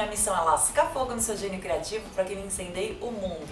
minha 0.00 0.12
missão 0.12 0.34
é 0.34 0.40
lascar 0.40 0.90
fogo 0.94 1.12
no 1.12 1.20
seu 1.20 1.36
gênio 1.36 1.60
criativo 1.60 2.08
para 2.14 2.24
que 2.24 2.32
ele 2.32 2.46
incendeie 2.46 2.96
o 3.02 3.10
mundo. 3.10 3.46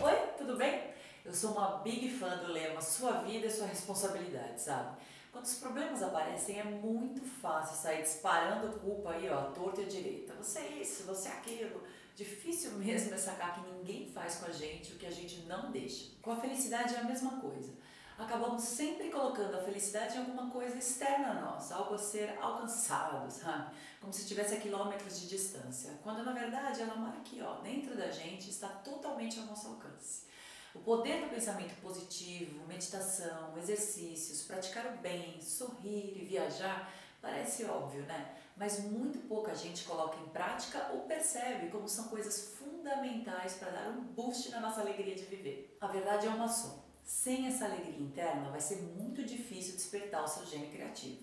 Oi, 0.00 0.16
tudo 0.38 0.56
bem? 0.56 0.84
Eu 1.22 1.34
sou 1.34 1.52
uma 1.52 1.76
big 1.80 2.08
fã 2.08 2.38
do 2.38 2.50
lema 2.50 2.80
Sua 2.80 3.20
vida 3.20 3.46
é 3.46 3.50
sua 3.50 3.66
responsabilidade, 3.66 4.62
sabe? 4.62 4.96
Quando 5.30 5.44
os 5.44 5.56
problemas 5.56 6.02
aparecem 6.02 6.58
é 6.58 6.64
muito 6.64 7.22
fácil 7.22 7.76
sair 7.76 8.00
disparando 8.00 8.78
culpa 8.78 9.10
aí, 9.10 9.28
ó, 9.28 9.42
torta 9.50 9.82
e 9.82 9.86
direita. 9.86 10.32
Você 10.40 10.60
é 10.60 10.68
isso, 10.80 11.04
você 11.04 11.28
é 11.28 11.32
aquilo. 11.32 11.82
Difícil 12.16 12.72
mesmo 12.72 13.12
é 13.12 13.18
sacar 13.18 13.54
que 13.54 13.70
ninguém 13.72 14.08
faz 14.08 14.36
com 14.36 14.46
a 14.46 14.52
gente 14.52 14.94
o 14.94 14.96
que 14.96 15.04
a 15.04 15.10
gente 15.10 15.42
não 15.42 15.70
deixa. 15.70 16.12
Com 16.22 16.32
a 16.32 16.36
felicidade 16.36 16.94
é 16.94 17.00
a 17.00 17.04
mesma 17.04 17.32
coisa 17.40 17.74
acabamos 18.18 18.62
sempre 18.62 19.10
colocando 19.10 19.54
a 19.56 19.62
felicidade 19.62 20.16
em 20.16 20.20
alguma 20.20 20.50
coisa 20.50 20.76
externa 20.76 21.30
a 21.30 21.34
nós, 21.34 21.72
algo 21.72 21.94
a 21.94 21.98
ser 21.98 22.38
alcançado, 22.40 23.30
sabe? 23.30 23.74
Como 24.00 24.12
se 24.12 24.22
estivesse 24.22 24.54
a 24.54 24.60
quilômetros 24.60 25.20
de 25.20 25.28
distância, 25.28 25.98
quando 26.02 26.24
na 26.24 26.32
verdade 26.32 26.82
ela 26.82 26.96
mora 26.96 27.18
aqui, 27.18 27.40
ó, 27.42 27.60
dentro 27.60 27.96
da 27.96 28.10
gente, 28.10 28.50
está 28.50 28.68
totalmente 28.68 29.38
ao 29.38 29.46
nosso 29.46 29.68
alcance. 29.68 30.26
O 30.74 30.80
poder 30.80 31.22
do 31.22 31.30
pensamento 31.30 31.78
positivo, 31.82 32.66
meditação, 32.66 33.56
exercícios, 33.58 34.42
praticar 34.42 34.86
o 34.86 34.96
bem, 34.98 35.40
sorrir 35.40 36.16
e 36.16 36.24
viajar 36.24 36.90
parece 37.20 37.64
óbvio, 37.64 38.02
né? 38.04 38.34
Mas 38.56 38.80
muito 38.80 39.18
pouca 39.28 39.54
gente 39.54 39.84
coloca 39.84 40.18
em 40.18 40.28
prática 40.30 40.90
ou 40.92 41.00
percebe 41.02 41.68
como 41.68 41.88
são 41.88 42.08
coisas 42.08 42.56
fundamentais 42.56 43.54
para 43.54 43.70
dar 43.70 43.88
um 43.90 44.00
boost 44.00 44.50
na 44.50 44.60
nossa 44.60 44.80
alegria 44.80 45.14
de 45.14 45.24
viver. 45.24 45.76
A 45.80 45.86
verdade 45.86 46.26
é 46.26 46.30
uma 46.30 46.48
só 46.48 46.91
sem 47.04 47.46
essa 47.46 47.66
alegria 47.66 48.00
interna, 48.00 48.50
vai 48.50 48.60
ser 48.60 48.76
muito 48.82 49.24
difícil 49.24 49.74
despertar 49.74 50.24
o 50.24 50.28
seu 50.28 50.46
gênio 50.46 50.70
criativo. 50.70 51.20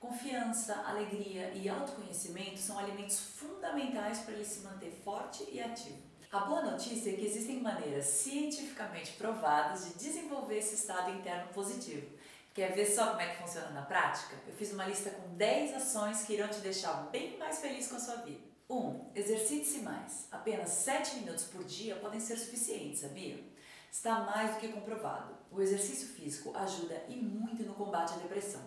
Confiança, 0.00 0.74
alegria 0.86 1.50
e 1.54 1.68
autoconhecimento 1.68 2.58
são 2.58 2.78
alimentos 2.78 3.18
fundamentais 3.18 4.20
para 4.20 4.34
ele 4.34 4.44
se 4.44 4.60
manter 4.60 4.92
forte 5.04 5.44
e 5.50 5.60
ativo. 5.60 5.98
A 6.30 6.40
boa 6.40 6.62
notícia 6.62 7.10
é 7.10 7.14
que 7.14 7.24
existem 7.24 7.60
maneiras 7.60 8.04
cientificamente 8.04 9.12
provadas 9.12 9.86
de 9.86 9.94
desenvolver 9.94 10.58
esse 10.58 10.74
estado 10.74 11.10
interno 11.10 11.48
positivo. 11.52 12.06
Quer 12.54 12.74
ver 12.74 12.86
só 12.86 13.08
como 13.08 13.20
é 13.20 13.34
que 13.34 13.42
funciona 13.42 13.70
na 13.70 13.82
prática? 13.82 14.36
Eu 14.46 14.52
fiz 14.54 14.72
uma 14.72 14.84
lista 14.84 15.10
com 15.10 15.34
10 15.36 15.74
ações 15.74 16.22
que 16.22 16.34
irão 16.34 16.48
te 16.48 16.60
deixar 16.60 17.08
bem 17.10 17.38
mais 17.38 17.60
feliz 17.60 17.88
com 17.88 17.96
a 17.96 18.00
sua 18.00 18.16
vida. 18.16 18.40
1. 18.68 18.76
Um, 18.76 19.10
exercite-se 19.14 19.78
mais. 19.78 20.28
Apenas 20.30 20.68
7 20.70 21.16
minutos 21.16 21.44
por 21.44 21.64
dia 21.64 21.96
podem 21.96 22.20
ser 22.20 22.36
suficientes, 22.36 23.00
sabia? 23.00 23.42
Está 23.90 24.20
mais 24.20 24.54
do 24.54 24.60
que 24.60 24.68
comprovado. 24.68 25.34
O 25.50 25.60
exercício 25.60 26.08
físico 26.08 26.56
ajuda 26.56 27.04
e 27.08 27.16
muito 27.16 27.62
no 27.64 27.74
combate 27.74 28.14
à 28.14 28.16
depressão. 28.16 28.62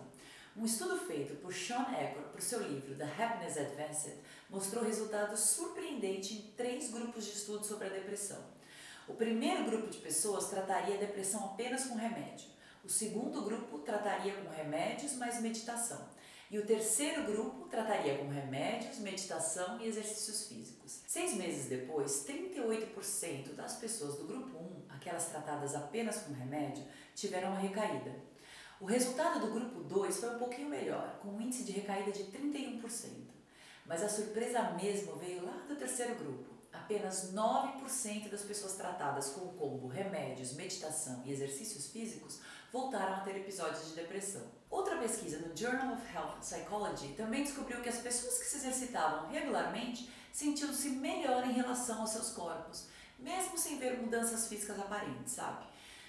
Um 0.56 0.66
estudo 0.66 0.98
feito 0.98 1.36
por 1.36 1.54
Sean 1.54 1.86
Eckhart 1.92 2.28
para 2.28 2.38
o 2.38 2.42
seu 2.42 2.60
livro 2.60 2.94
The 2.94 3.04
Happiness 3.04 3.56
Advanced 3.56 4.18
mostrou 4.50 4.84
resultados 4.84 5.40
surpreendentes 5.40 6.32
em 6.32 6.42
três 6.56 6.90
grupos 6.90 7.24
de 7.24 7.32
estudo 7.32 7.64
sobre 7.64 7.86
a 7.86 7.90
depressão. 7.90 8.44
O 9.08 9.14
primeiro 9.14 9.64
grupo 9.64 9.88
de 9.88 9.98
pessoas 9.98 10.50
trataria 10.50 10.96
a 10.96 10.98
depressão 10.98 11.46
apenas 11.46 11.86
com 11.86 11.94
remédio. 11.94 12.50
O 12.84 12.88
segundo 12.88 13.42
grupo 13.42 13.78
trataria 13.78 14.34
com 14.34 14.50
remédios 14.50 15.14
mais 15.14 15.40
meditação. 15.40 16.06
E 16.52 16.58
o 16.58 16.66
terceiro 16.66 17.22
grupo 17.22 17.66
trataria 17.70 18.18
com 18.18 18.28
remédios, 18.28 18.98
meditação 18.98 19.80
e 19.80 19.86
exercícios 19.86 20.48
físicos. 20.48 21.00
Seis 21.08 21.32
meses 21.32 21.64
depois, 21.64 22.26
38% 22.28 23.54
das 23.54 23.76
pessoas 23.76 24.16
do 24.16 24.26
grupo 24.26 24.58
1, 24.58 24.82
aquelas 24.90 25.30
tratadas 25.30 25.74
apenas 25.74 26.18
com 26.18 26.34
remédio, 26.34 26.84
tiveram 27.14 27.52
uma 27.52 27.58
recaída. 27.58 28.14
O 28.78 28.84
resultado 28.84 29.40
do 29.40 29.50
grupo 29.50 29.82
2 29.82 30.18
foi 30.18 30.34
um 30.34 30.38
pouquinho 30.38 30.68
melhor, 30.68 31.20
com 31.22 31.28
um 31.28 31.40
índice 31.40 31.64
de 31.64 31.72
recaída 31.72 32.12
de 32.12 32.24
31%. 32.24 32.82
Mas 33.86 34.02
a 34.02 34.08
surpresa 34.10 34.72
mesmo 34.72 35.16
veio 35.16 35.46
lá 35.46 35.64
do 35.66 35.76
terceiro 35.76 36.16
grupo. 36.16 36.50
Apenas 36.70 37.32
9% 37.32 38.28
das 38.28 38.42
pessoas 38.42 38.74
tratadas 38.74 39.30
com 39.30 39.46
o 39.46 39.54
combo 39.54 39.88
remédios, 39.88 40.52
meditação 40.52 41.22
e 41.24 41.32
exercícios 41.32 41.86
físicos 41.86 42.42
voltaram 42.70 43.14
a 43.14 43.20
ter 43.20 43.38
episódios 43.38 43.88
de 43.88 43.94
depressão. 43.94 44.61
Outra 44.72 44.96
pesquisa 44.96 45.38
no 45.38 45.54
Journal 45.54 45.92
of 45.92 46.02
Health 46.14 46.38
Psychology 46.40 47.08
também 47.08 47.42
descobriu 47.42 47.82
que 47.82 47.90
as 47.90 47.98
pessoas 47.98 48.38
que 48.38 48.46
se 48.46 48.56
exercitavam 48.56 49.28
regularmente 49.28 50.10
sentiam-se 50.32 50.88
melhor 50.88 51.46
em 51.46 51.52
relação 51.52 52.00
aos 52.00 52.08
seus 52.08 52.30
corpos, 52.30 52.86
mesmo 53.18 53.58
sem 53.58 53.78
ver 53.78 54.00
mudanças 54.00 54.48
físicas 54.48 54.80
aparentes, 54.80 55.34
sabe? 55.34 55.66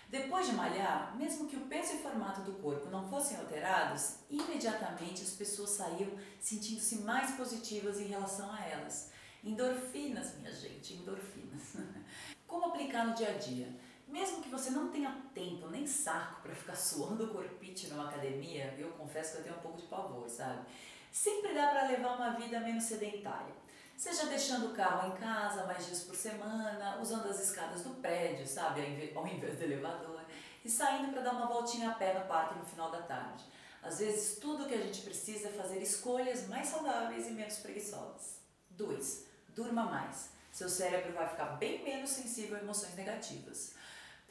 Depois 0.07 0.47
de 0.47 0.53
malhar, 0.53 1.13
mesmo 1.17 1.49
que 1.49 1.57
o 1.57 1.65
peso 1.65 1.95
e 1.95 1.97
formato 1.97 2.39
do 2.39 2.53
corpo 2.53 2.89
não 2.89 3.09
fossem 3.09 3.35
alterados, 3.35 4.19
imediatamente 4.29 5.23
as 5.23 5.31
pessoas 5.31 5.71
saíam 5.71 6.11
sentindo-se 6.39 6.99
mais 6.99 7.31
positivas 7.31 7.99
em 7.99 8.07
relação 8.07 8.49
a 8.49 8.65
elas. 8.65 9.11
Endorfinas, 9.43 10.35
minha 10.37 10.53
gente, 10.53 10.93
endorfinas. 10.93 11.73
Como 12.47 12.67
aplicar 12.67 13.07
no 13.07 13.13
dia 13.13 13.31
a 13.31 13.37
dia? 13.37 13.67
Mesmo 14.13 14.43
que 14.43 14.49
você 14.49 14.69
não 14.69 14.89
tenha 14.89 15.09
tempo 15.33 15.67
nem 15.69 15.87
saco 15.87 16.43
para 16.43 16.53
ficar 16.53 16.75
suando 16.75 17.23
o 17.23 17.29
corpite 17.29 17.87
numa 17.87 18.09
academia, 18.09 18.75
eu 18.77 18.91
confesso 18.91 19.31
que 19.31 19.37
eu 19.39 19.43
tenho 19.45 19.55
um 19.55 19.61
pouco 19.61 19.81
de 19.81 19.87
pavor, 19.87 20.29
sabe? 20.29 20.67
Sempre 21.11 21.55
dá 21.55 21.69
para 21.69 21.87
levar 21.87 22.17
uma 22.17 22.29
vida 22.35 22.59
menos 22.59 22.83
sedentária. 22.83 23.55
Seja 23.97 24.27
deixando 24.27 24.67
o 24.67 24.75
carro 24.75 25.11
em 25.11 25.17
casa 25.19 25.65
mais 25.65 25.87
dias 25.87 26.03
por 26.03 26.15
semana, 26.15 26.99
usando 27.01 27.27
as 27.27 27.39
escadas 27.39 27.81
do 27.81 27.95
prédio, 28.01 28.45
sabe, 28.45 28.81
ao 29.15 29.27
invés 29.27 29.57
do 29.57 29.63
elevador, 29.63 30.21
e 30.63 30.69
saindo 30.69 31.11
para 31.11 31.23
dar 31.23 31.31
uma 31.31 31.47
voltinha 31.47 31.89
a 31.89 31.95
pé 31.95 32.13
no 32.13 32.27
parque 32.27 32.59
no 32.59 32.65
final 32.65 32.91
da 32.91 33.01
tarde. 33.01 33.43
Às 33.81 33.97
vezes, 33.97 34.37
tudo 34.37 34.65
o 34.65 34.67
que 34.67 34.75
a 34.75 34.81
gente 34.81 35.01
precisa 35.01 35.47
é 35.47 35.51
fazer 35.53 35.81
escolhas 35.81 36.47
mais 36.47 36.67
saudáveis 36.67 37.25
e 37.25 37.31
menos 37.31 37.57
preguiçosas. 37.57 38.41
2. 38.69 39.25
Durma 39.55 39.85
mais. 39.85 40.29
Seu 40.51 40.69
cérebro 40.69 41.13
vai 41.13 41.27
ficar 41.27 41.57
bem 41.57 41.83
menos 41.83 42.11
sensível 42.11 42.57
a 42.57 42.59
emoções 42.59 42.93
negativas. 42.93 43.73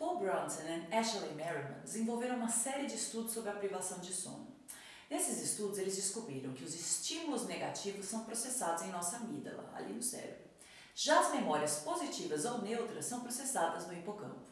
Paul 0.02 0.18
Bronson 0.18 0.62
e 0.62 0.96
Ashley 0.96 1.32
Merriman 1.34 1.78
desenvolveram 1.84 2.34
uma 2.34 2.48
série 2.48 2.88
de 2.88 2.96
estudos 2.96 3.32
sobre 3.32 3.50
a 3.50 3.54
privação 3.54 4.00
de 4.00 4.12
sono. 4.12 4.48
Nesses 5.08 5.40
estudos, 5.40 5.78
eles 5.78 5.94
descobriram 5.94 6.52
que 6.54 6.64
os 6.64 6.74
estímulos 6.74 7.46
negativos 7.46 8.06
são 8.06 8.24
processados 8.24 8.82
em 8.82 8.91
nossa 8.91 9.18
amígdala, 9.18 9.70
ali 9.72 9.92
no 9.92 10.02
cérebro. 10.02 10.42
Já 10.92 11.20
as 11.20 11.30
memórias 11.30 11.76
positivas 11.84 12.44
ou 12.44 12.62
neutras 12.62 13.04
são 13.04 13.20
processadas 13.20 13.86
no 13.86 13.92
hipocampo. 13.92 14.50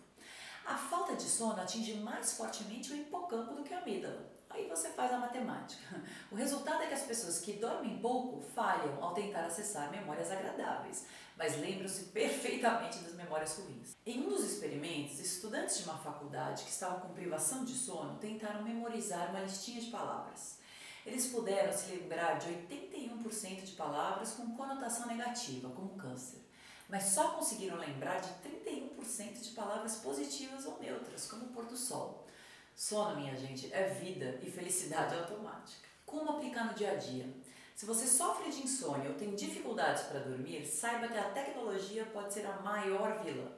A 0.64 0.76
de 1.22 1.28
sono 1.28 1.60
atinge 1.60 1.94
mais 1.94 2.36
fortemente 2.36 2.92
o 2.92 2.96
hipocampo 2.96 3.54
do 3.54 3.62
que 3.62 3.74
a 3.74 3.78
amígdala. 3.78 4.30
Aí 4.50 4.68
você 4.68 4.88
faz 4.90 5.12
a 5.12 5.18
matemática. 5.18 6.02
O 6.30 6.34
resultado 6.34 6.82
é 6.82 6.86
que 6.86 6.94
as 6.94 7.02
pessoas 7.02 7.40
que 7.40 7.52
dormem 7.52 7.98
pouco 7.98 8.40
falham 8.40 9.02
ao 9.02 9.14
tentar 9.14 9.44
acessar 9.44 9.90
memórias 9.90 10.30
agradáveis, 10.30 11.06
mas 11.36 11.56
lembram-se 11.58 12.06
perfeitamente 12.06 12.98
das 12.98 13.14
memórias 13.14 13.56
ruins. 13.58 13.96
Em 14.04 14.20
um 14.20 14.28
dos 14.28 14.44
experimentos, 14.44 15.20
estudantes 15.20 15.78
de 15.78 15.84
uma 15.84 15.98
faculdade 15.98 16.64
que 16.64 16.70
estavam 16.70 17.00
com 17.00 17.14
privação 17.14 17.64
de 17.64 17.72
sono 17.72 18.18
tentaram 18.18 18.62
memorizar 18.62 19.30
uma 19.30 19.40
listinha 19.40 19.80
de 19.80 19.90
palavras. 19.90 20.58
Eles 21.06 21.28
puderam 21.28 21.72
se 21.72 21.92
lembrar 21.92 22.38
de 22.38 22.50
81% 22.50 23.62
de 23.62 23.72
palavras 23.72 24.32
com 24.32 24.56
conotação 24.56 25.06
negativa, 25.06 25.70
como 25.70 25.96
câncer, 25.96 26.40
mas 26.90 27.04
só 27.04 27.28
conseguiram 27.30 27.78
lembrar 27.78 28.20
de 28.20 28.28
31% 28.48 29.40
de 29.40 29.50
palavras 29.50 29.96
positivas 29.96 30.66
ou 30.66 30.78
neutras, 30.80 31.28
como 31.28 31.46
pôr 31.48 31.64
do 31.66 31.76
sol. 31.76 32.26
Sono, 32.74 33.16
minha 33.16 33.36
gente, 33.36 33.72
é 33.72 33.88
vida 33.88 34.40
e 34.42 34.50
felicidade 34.50 35.14
automática. 35.14 35.88
Como 36.04 36.32
aplicar 36.32 36.64
no 36.66 36.74
dia 36.74 36.92
a 36.92 36.96
dia? 36.96 37.32
Se 37.76 37.86
você 37.86 38.06
sofre 38.06 38.50
de 38.50 38.62
insônia 38.62 39.08
ou 39.08 39.14
tem 39.14 39.34
dificuldades 39.34 40.02
para 40.04 40.20
dormir, 40.20 40.66
saiba 40.66 41.08
que 41.08 41.16
a 41.16 41.30
tecnologia 41.30 42.04
pode 42.06 42.34
ser 42.34 42.46
a 42.46 42.60
maior 42.60 43.22
vilã. 43.22 43.50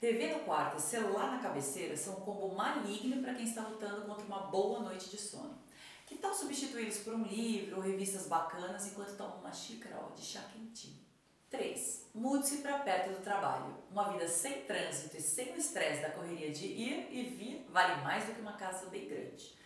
TV 0.00 0.34
no 0.34 0.40
quarto 0.40 0.78
e 0.78 0.80
celular 0.80 1.30
na 1.30 1.42
cabeceira 1.42 1.94
são 1.94 2.14
um 2.14 2.20
combo 2.20 2.54
maligno 2.54 3.20
para 3.22 3.34
quem 3.34 3.44
está 3.44 3.68
lutando 3.68 4.06
contra 4.06 4.24
uma 4.24 4.40
boa 4.46 4.80
noite 4.80 5.10
de 5.10 5.18
sono. 5.18 5.58
Que 6.06 6.16
tal 6.16 6.34
substituí-los 6.34 6.98
por 6.98 7.14
um 7.14 7.22
livro 7.22 7.76
ou 7.76 7.82
revistas 7.82 8.26
bacanas 8.26 8.86
enquanto 8.86 9.16
toma 9.16 9.36
uma 9.36 9.52
xícara 9.52 10.00
de 10.16 10.24
chá 10.24 10.40
quentinho? 10.52 11.09
3. 11.50 12.06
Mude-se 12.14 12.58
para 12.58 12.78
perto 12.78 13.10
do 13.10 13.22
trabalho. 13.22 13.76
Uma 13.90 14.12
vida 14.12 14.28
sem 14.28 14.62
trânsito 14.62 15.16
e 15.16 15.20
sem 15.20 15.52
o 15.52 15.56
estresse 15.56 16.02
da 16.02 16.10
correria 16.10 16.50
de 16.50 16.66
ir 16.66 17.08
e 17.10 17.22
vir 17.24 17.66
vale 17.70 18.00
mais 18.02 18.24
do 18.24 18.34
que 18.34 18.40
uma 18.40 18.52
casa 18.52 18.86
bem 18.86 19.08
grande. 19.08 19.58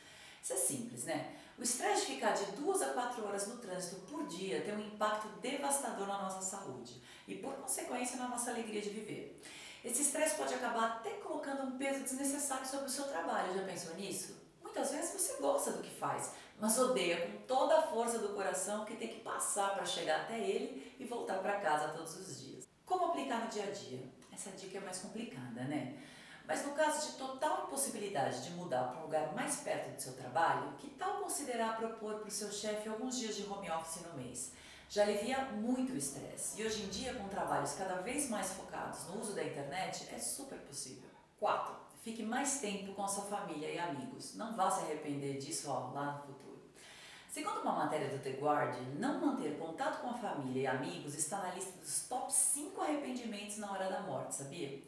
Isso 0.42 0.52
é 0.52 0.56
simples, 0.56 1.04
né? 1.04 1.36
O 1.58 1.62
estresse 1.62 2.06
de 2.06 2.14
ficar 2.14 2.32
de 2.32 2.44
duas 2.52 2.82
a 2.82 2.92
quatro 2.92 3.25
horas 3.25 3.46
no 3.46 3.58
trânsito 3.58 3.96
por 4.06 4.26
dia 4.26 4.62
tem 4.62 4.75
um 4.75 4.81
impacto 4.81 5.28
devastador 5.40 6.06
na 6.06 6.22
nossa 6.22 6.42
saúde 6.42 7.00
e, 7.28 7.36
por 7.36 7.54
consequência, 7.54 8.16
na 8.16 8.28
nossa 8.28 8.50
alegria 8.50 8.82
de 8.82 8.90
viver. 8.90 9.40
Esse 9.84 10.02
estresse 10.02 10.37
pode 10.37 10.54
acabar 10.54 10.96
até 10.96 11.10
colocando 11.10 11.62
um 11.62 11.78
peso 11.78 12.00
desnecessário 12.00 12.66
sobre 12.66 12.87
o 12.87 12.90
seu 12.90 13.04
trabalho. 13.04 13.54
Já 13.54 13.62
pensou 13.64 13.94
nisso? 13.94 14.37
Muitas 14.62 14.90
vezes 14.90 15.12
você 15.12 15.40
gosta 15.40 15.72
do 15.72 15.82
que 15.82 15.94
faz, 15.94 16.32
mas 16.58 16.78
odeia 16.78 17.26
com 17.26 17.38
toda 17.46 17.78
a 17.78 17.82
força 17.82 18.18
do 18.18 18.30
coração 18.30 18.84
que 18.84 18.96
tem 18.96 19.08
que 19.08 19.20
passar 19.20 19.74
para 19.74 19.84
chegar 19.84 20.22
até 20.22 20.38
ele 20.38 20.94
e 20.98 21.04
voltar 21.04 21.38
para 21.38 21.60
casa 21.60 21.88
todos 21.88 22.16
os 22.16 22.40
dias. 22.40 22.68
Como 22.84 23.06
aplicar 23.06 23.44
no 23.44 23.50
dia 23.50 23.64
a 23.64 23.70
dia? 23.70 24.02
Essa 24.32 24.50
dica 24.50 24.78
é 24.78 24.80
mais 24.80 24.98
complicada, 24.98 25.64
né? 25.64 25.96
Mas 26.46 26.64
no 26.66 26.72
caso 26.72 27.12
de 27.12 27.18
total 27.18 27.64
impossibilidade 27.66 28.44
de 28.44 28.50
mudar 28.50 28.88
para 28.88 29.00
um 29.00 29.04
lugar 29.04 29.34
mais 29.34 29.56
perto 29.56 29.94
do 29.94 30.00
seu 30.00 30.12
trabalho, 30.12 30.74
que 30.78 30.90
tal 30.90 31.18
considerar 31.18 31.78
propor 31.78 32.16
para 32.16 32.28
o 32.28 32.30
seu 32.30 32.52
chefe 32.52 32.88
alguns 32.88 33.18
dias 33.18 33.36
de 33.36 33.46
home 33.46 33.70
office 33.70 34.02
no 34.02 34.14
mês? 34.14 34.52
Já 34.88 35.02
alivia 35.02 35.38
muito 35.46 35.92
o 35.92 35.96
estresse 35.96 36.60
e 36.60 36.66
hoje 36.66 36.82
em 36.82 36.88
dia, 36.88 37.14
com 37.14 37.28
trabalhos 37.28 37.72
cada 37.72 38.02
vez 38.02 38.28
mais 38.28 38.52
focados 38.52 39.06
no 39.08 39.20
uso 39.20 39.32
da 39.32 39.42
internet, 39.42 40.08
é 40.12 40.18
super 40.18 40.58
possível. 40.58 41.08
4. 41.40 41.83
Fique 42.04 42.22
mais 42.22 42.60
tempo 42.60 42.92
com 42.92 43.02
a 43.02 43.08
sua 43.08 43.24
família 43.24 43.66
e 43.66 43.78
amigos. 43.78 44.34
Não 44.34 44.54
vá 44.54 44.70
se 44.70 44.84
arrepender 44.84 45.38
disso 45.38 45.70
ó, 45.70 45.90
lá 45.94 46.12
no 46.12 46.18
futuro. 46.18 46.62
Segundo 47.30 47.62
uma 47.62 47.72
matéria 47.72 48.10
do 48.10 48.22
The 48.22 48.32
Guardian, 48.32 48.84
não 48.98 49.18
manter 49.18 49.58
contato 49.58 50.02
com 50.02 50.10
a 50.10 50.12
família 50.12 50.60
e 50.60 50.66
amigos 50.66 51.14
está 51.14 51.38
na 51.38 51.54
lista 51.54 51.72
dos 51.80 52.06
top 52.06 52.30
5 52.30 52.78
arrependimentos 52.78 53.56
na 53.56 53.72
hora 53.72 53.88
da 53.88 54.00
morte, 54.02 54.34
sabia? 54.34 54.82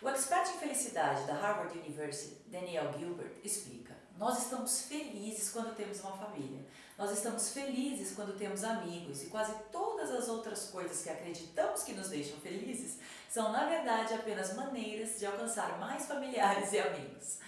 O 0.00 0.08
expert 0.08 0.48
em 0.48 0.58
felicidade 0.60 1.26
da 1.26 1.34
Harvard 1.34 1.76
University, 1.76 2.36
Daniel 2.46 2.92
Gilbert, 2.96 3.32
explica: 3.42 3.96
Nós 4.16 4.44
estamos 4.44 4.82
felizes 4.82 5.50
quando 5.50 5.74
temos 5.74 5.98
uma 6.00 6.16
família, 6.16 6.64
nós 6.96 7.10
estamos 7.10 7.50
felizes 7.50 8.14
quando 8.14 8.38
temos 8.38 8.62
amigos 8.62 9.24
e 9.24 9.26
quase 9.26 9.52
todas 9.72 10.12
as 10.12 10.28
outras 10.28 10.70
coisas 10.70 11.02
que 11.02 11.10
acreditamos 11.10 11.82
que 11.82 11.94
nos 11.94 12.10
deixam 12.10 12.38
felizes 12.38 12.98
são, 13.28 13.50
na 13.50 13.66
verdade, 13.66 14.14
apenas 14.14 14.54
maneiras 14.54 15.18
de 15.18 15.26
alcançar 15.26 15.80
mais 15.80 16.06
familiares 16.06 16.72
e 16.72 16.78
amigos. 16.78 17.38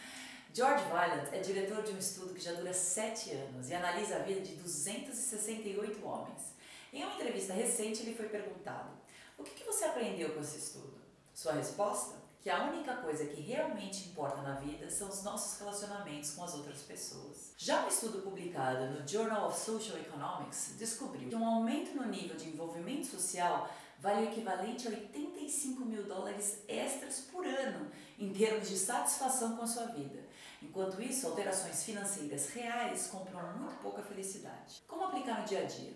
George 0.52 0.84
Violent 0.86 1.32
é 1.32 1.38
diretor 1.38 1.84
de 1.84 1.92
um 1.92 1.98
estudo 1.98 2.34
que 2.34 2.40
já 2.40 2.52
dura 2.54 2.74
sete 2.74 3.30
anos 3.30 3.70
e 3.70 3.74
analisa 3.74 4.16
a 4.16 4.18
vida 4.20 4.40
de 4.40 4.56
268 4.56 6.04
homens. 6.04 6.52
Em 6.92 7.04
uma 7.04 7.14
entrevista 7.14 7.52
recente, 7.52 8.02
ele 8.02 8.16
foi 8.16 8.28
perguntado: 8.28 8.90
O 9.38 9.44
que 9.44 9.62
você 9.62 9.84
aprendeu 9.84 10.34
com 10.34 10.40
esse 10.40 10.58
estudo? 10.58 11.00
Sua 11.32 11.52
resposta? 11.52 12.19
Que 12.40 12.48
a 12.48 12.64
única 12.64 12.96
coisa 12.96 13.26
que 13.26 13.40
realmente 13.40 14.08
importa 14.08 14.40
na 14.40 14.54
vida 14.54 14.88
são 14.90 15.08
os 15.08 15.22
nossos 15.22 15.58
relacionamentos 15.58 16.30
com 16.30 16.42
as 16.42 16.54
outras 16.54 16.80
pessoas. 16.82 17.52
Já 17.56 17.84
um 17.84 17.88
estudo 17.88 18.22
publicado 18.22 18.86
no 18.86 19.06
Journal 19.06 19.48
of 19.48 19.58
Social 19.58 19.98
Economics 19.98 20.74
descobriu 20.78 21.28
que 21.28 21.36
um 21.36 21.46
aumento 21.46 21.94
no 21.94 22.06
nível 22.06 22.36
de 22.36 22.48
envolvimento 22.48 23.06
social 23.06 23.68
vale 23.98 24.26
o 24.26 24.30
equivalente 24.30 24.88
a 24.88 24.90
85 24.90 25.84
mil 25.84 26.04
dólares 26.04 26.64
extras 26.66 27.20
por 27.30 27.46
ano 27.46 27.90
em 28.18 28.32
termos 28.32 28.68
de 28.68 28.76
satisfação 28.78 29.56
com 29.56 29.62
a 29.62 29.66
sua 29.66 29.86
vida. 29.86 30.24
Enquanto 30.62 31.00
isso, 31.02 31.26
alterações 31.26 31.82
financeiras 31.84 32.50
reais 32.50 33.08
compram 33.08 33.56
muito 33.58 33.78
pouca 33.82 34.02
felicidade. 34.02 34.82
Como 34.86 35.04
aplicar 35.04 35.40
no 35.40 35.46
dia 35.46 35.60
a 35.60 35.64
dia? 35.64 35.92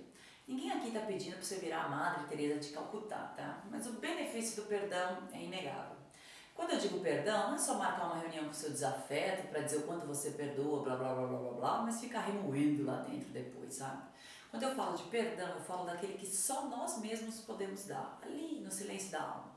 Ninguém 0.47 0.73
aqui 0.73 0.89
está 0.89 1.01
pedindo 1.01 1.37
para 1.37 1.43
você 1.43 1.57
virar 1.57 1.85
a 1.85 1.89
Madre 1.89 2.27
Teresa 2.27 2.61
de 2.61 2.69
Calcutá, 2.69 3.33
tá? 3.35 3.65
Mas 3.71 3.87
o 3.87 3.93
benefício 3.93 4.63
do 4.63 4.69
perdão 4.69 5.27
é 5.33 5.43
inegável. 5.43 5.94
Quando 6.55 6.71
eu 6.71 6.79
digo 6.79 7.01
perdão, 7.01 7.49
não 7.49 7.55
é 7.57 7.59
só 7.59 7.75
marcar 7.75 8.07
uma 8.07 8.19
reunião 8.19 8.45
com 8.45 8.53
seu 8.53 8.71
desafeto 8.71 9.49
para 9.49 9.63
dizer 9.63 9.79
o 9.79 9.83
quanto 9.83 10.07
você 10.07 10.31
perdoa, 10.31 10.83
blá 10.83 10.97
blá 10.97 11.15
blá 11.15 11.27
blá 11.27 11.39
blá 11.39 11.53
blá, 11.53 11.83
mas 11.83 12.01
ficar 12.01 12.21
remoendo 12.21 12.85
lá 12.85 13.03
dentro 13.03 13.31
depois, 13.31 13.75
sabe? 13.75 14.03
Quando 14.51 14.63
eu 14.63 14.75
falo 14.77 14.97
de 14.97 15.03
perdão, 15.05 15.49
eu 15.49 15.61
falo 15.61 15.85
daquele 15.85 16.15
que 16.17 16.27
só 16.27 16.67
nós 16.67 16.99
mesmos 16.99 17.41
podemos 17.41 17.87
dar, 17.87 18.21
ali 18.23 18.61
no 18.61 18.71
silêncio 18.71 19.11
da 19.11 19.21
alma. 19.21 19.53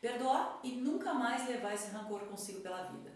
Perdoar 0.00 0.60
e 0.62 0.72
nunca 0.76 1.12
mais 1.12 1.46
levar 1.46 1.74
esse 1.74 1.90
rancor 1.90 2.20
consigo 2.20 2.60
pela 2.60 2.84
vida. 2.84 3.12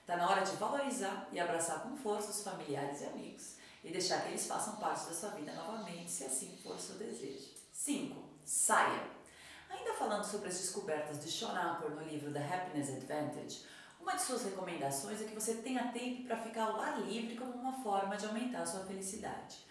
Está 0.00 0.16
na 0.16 0.28
hora 0.28 0.42
de 0.42 0.56
valorizar 0.56 1.28
e 1.30 1.38
abraçar 1.38 1.82
com 1.82 1.96
força 1.96 2.30
os 2.30 2.42
familiares 2.42 3.00
e 3.00 3.04
amigos 3.04 3.56
e 3.84 3.92
deixar 3.92 4.22
que 4.22 4.30
eles 4.30 4.46
façam 4.46 4.76
parte 4.76 5.06
da 5.06 5.14
sua 5.14 5.30
vida 5.30 5.52
novamente, 5.52 6.10
se 6.10 6.24
assim 6.24 6.58
for 6.62 6.74
o 6.74 6.80
seu 6.80 6.96
desejo. 6.96 7.50
5. 7.72 8.20
Saia. 8.44 9.21
Ainda 9.72 9.94
falando 9.94 10.22
sobre 10.22 10.48
as 10.48 10.58
descobertas 10.58 11.18
de 11.18 11.30
Sean 11.30 11.80
no 11.80 12.02
livro 12.02 12.30
The 12.30 12.44
Happiness 12.44 12.90
Advantage, 12.90 13.64
uma 13.98 14.14
de 14.14 14.20
suas 14.20 14.44
recomendações 14.44 15.22
é 15.22 15.24
que 15.24 15.34
você 15.34 15.54
tenha 15.54 15.90
tempo 15.92 16.24
para 16.24 16.36
ficar 16.36 16.64
ao 16.64 16.78
ar 16.78 17.00
livre 17.00 17.36
como 17.36 17.52
uma 17.52 17.72
forma 17.82 18.14
de 18.16 18.26
aumentar 18.26 18.62
a 18.62 18.66
sua 18.66 18.84
felicidade. 18.84 19.64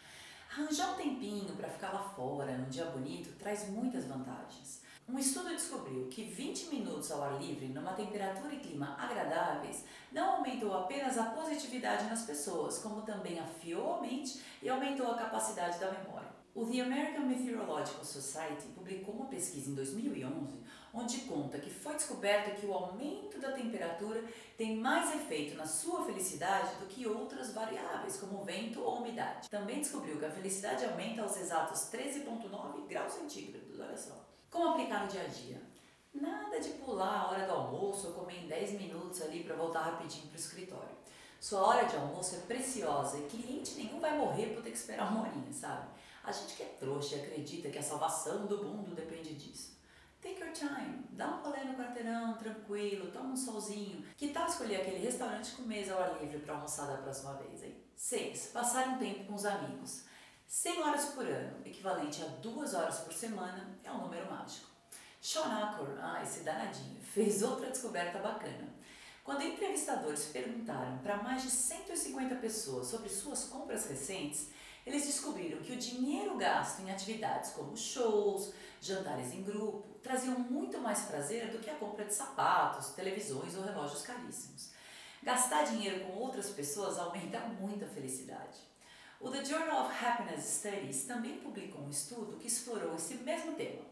Arranjar 0.51 0.93
um 0.93 0.95
tempinho 0.95 1.55
para 1.55 1.69
ficar 1.69 1.93
lá 1.93 2.01
fora, 2.01 2.57
num 2.57 2.67
dia 2.67 2.85
bonito, 2.85 3.37
traz 3.37 3.69
muitas 3.69 4.05
vantagens. 4.05 4.81
Um 5.07 5.19
estudo 5.19 5.49
descobriu 5.49 6.07
que 6.07 6.23
20 6.23 6.69
minutos 6.69 7.11
ao 7.11 7.21
ar 7.21 7.39
livre, 7.39 7.67
numa 7.67 7.93
temperatura 7.93 8.55
e 8.55 8.59
clima 8.59 8.95
agradáveis, 8.97 9.85
não 10.11 10.37
aumentou 10.37 10.73
apenas 10.73 11.17
a 11.17 11.25
positividade 11.25 12.05
nas 12.05 12.23
pessoas, 12.23 12.79
como 12.79 13.03
também 13.03 13.39
afiou 13.39 13.97
a 13.97 14.01
mente 14.01 14.41
e 14.63 14.69
aumentou 14.69 15.11
a 15.11 15.17
capacidade 15.17 15.77
da 15.79 15.91
memória. 15.91 16.30
O 16.53 16.65
The 16.65 16.81
American 16.81 17.27
Meteorological 17.27 18.03
Society 18.03 18.67
publicou 18.75 19.15
uma 19.15 19.27
pesquisa 19.27 19.71
em 19.71 19.73
2011 19.73 20.59
onde 20.93 21.19
conta 21.19 21.57
que 21.57 21.69
foi 21.69 21.95
descoberto 21.95 22.59
que 22.59 22.65
o 22.65 22.73
aumento 22.73 23.39
da 23.39 23.53
temperatura 23.53 24.21
tem 24.57 24.75
mais 24.75 25.15
efeito 25.15 25.55
na 25.55 25.65
sua 25.65 26.03
felicidade 26.05 26.75
do 26.75 26.87
que 26.87 27.07
outras 27.07 27.53
variáveis, 27.53 28.17
como 28.17 28.43
vento 28.43 28.81
ou 28.81 28.97
umidade. 28.97 29.49
Também 29.49 29.79
descobriu 29.79 30.19
que 30.19 30.25
a 30.25 30.31
felicidade 30.31 30.83
aumenta 30.83 31.21
aos 31.21 31.37
exatos 31.37 31.89
13,9 31.89 32.85
graus 32.87 33.13
centígrados. 33.13 33.79
Olha 33.79 33.97
só. 33.97 34.25
Como 34.49 34.71
aplicar 34.71 35.05
no 35.05 35.11
dia 35.11 35.23
a 35.23 35.27
dia? 35.27 35.61
Nada 36.13 36.59
de 36.59 36.69
pular 36.71 37.21
a 37.21 37.31
hora 37.31 37.47
do 37.47 37.53
almoço 37.53 38.07
ou 38.07 38.13
comer 38.13 38.43
em 38.43 38.47
10 38.47 38.73
minutos 38.73 39.21
ali 39.21 39.45
para 39.45 39.55
voltar 39.55 39.83
rapidinho 39.83 40.27
para 40.27 40.35
o 40.35 40.39
escritório. 40.39 41.01
Sua 41.39 41.61
hora 41.61 41.87
de 41.87 41.95
almoço 41.95 42.35
é 42.35 42.39
preciosa 42.39 43.17
e 43.17 43.27
cliente 43.27 43.75
nenhum 43.75 43.99
vai 43.99 44.15
morrer 44.17 44.47
por 44.47 44.61
ter 44.61 44.71
que 44.71 44.77
esperar 44.77 45.09
uma 45.09 45.21
horinha, 45.21 45.51
sabe? 45.53 45.87
A 46.23 46.31
gente 46.31 46.55
que 46.55 46.63
é 46.63 46.77
trouxa 46.79 47.15
e 47.15 47.21
acredita 47.21 47.69
que 47.69 47.77
a 47.77 47.83
salvação 47.83 48.45
do 48.45 48.63
mundo 48.63 48.95
depende 48.95 49.33
disso. 49.33 49.79
Take 50.21 50.39
your 50.39 50.53
time, 50.53 51.03
dá 51.11 51.27
um 51.27 51.41
rolê 51.41 51.63
no 51.63 51.73
quarteirão, 51.73 52.37
tranquilo, 52.37 53.11
toma 53.11 53.29
um 53.29 53.35
solzinho. 53.35 54.05
Que 54.15 54.27
tal 54.27 54.47
escolher 54.47 54.81
aquele 54.81 54.99
restaurante 54.99 55.51
com 55.53 55.63
mesa 55.63 55.95
ao 55.95 56.03
ar 56.03 56.21
livre 56.21 56.39
para 56.39 56.53
almoçar 56.53 56.85
da 56.85 56.97
próxima 56.97 57.33
vez, 57.33 57.63
hein? 57.63 57.75
6. 57.95 58.51
Passar 58.53 58.87
um 58.89 58.97
tempo 58.99 59.25
com 59.25 59.33
os 59.33 59.45
amigos. 59.45 60.03
100 60.45 60.83
horas 60.83 61.05
por 61.05 61.25
ano, 61.25 61.65
equivalente 61.65 62.21
a 62.21 62.27
2 62.27 62.73
horas 62.75 62.99
por 62.99 63.13
semana, 63.13 63.79
é 63.83 63.91
um 63.91 64.01
número 64.01 64.29
mágico. 64.29 64.67
Sean 65.19 65.43
Acker, 65.43 65.97
ah, 65.99 66.21
esse 66.21 66.41
danadinho, 66.41 67.01
fez 67.01 67.41
outra 67.41 67.71
descoberta 67.71 68.19
bacana. 68.19 68.67
Quando 69.23 69.43
entrevistadores 69.43 70.25
perguntaram 70.25 70.97
para 70.99 71.17
mais 71.17 71.43
de 71.43 71.49
150 71.49 72.35
pessoas 72.35 72.87
sobre 72.87 73.07
suas 73.07 73.45
compras 73.45 73.87
recentes, 73.87 74.49
eles 74.85 75.05
descobriram 75.05 75.61
que 75.61 75.73
o 75.73 75.77
dinheiro 75.77 76.37
gasto 76.37 76.81
em 76.81 76.91
atividades 76.91 77.51
como 77.51 77.77
shows, 77.77 78.53
jantares 78.81 79.33
em 79.33 79.43
grupo, 79.43 79.99
traziam 80.01 80.39
muito 80.39 80.79
mais 80.79 81.01
prazer 81.01 81.51
do 81.51 81.59
que 81.59 81.69
a 81.69 81.75
compra 81.75 82.05
de 82.05 82.13
sapatos, 82.13 82.91
televisões 82.91 83.55
ou 83.55 83.63
relógios 83.63 84.01
caríssimos. 84.01 84.71
Gastar 85.21 85.65
dinheiro 85.65 86.05
com 86.05 86.13
outras 86.13 86.49
pessoas 86.49 86.97
aumenta 86.97 87.39
muito 87.41 87.85
a 87.85 87.87
felicidade. 87.87 88.57
O 89.19 89.29
The 89.29 89.45
Journal 89.45 89.85
of 89.85 90.03
Happiness 90.03 90.43
Studies 90.45 91.03
também 91.03 91.37
publicou 91.37 91.81
um 91.81 91.91
estudo 91.91 92.37
que 92.37 92.47
explorou 92.47 92.95
esse 92.95 93.13
mesmo 93.15 93.53
tema. 93.53 93.85